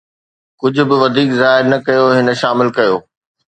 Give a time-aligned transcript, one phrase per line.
[0.59, 2.95] ڪجھ به وڌيڪ ظاهر نه ڪيو، هن شامل ڪيو